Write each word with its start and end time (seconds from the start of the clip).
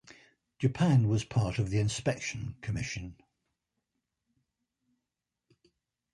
Japan 0.57 1.07
was 1.07 1.23
part 1.23 1.59
of 1.59 1.69
the 1.69 1.77
inspection 1.79 2.55
commission. 2.61 3.17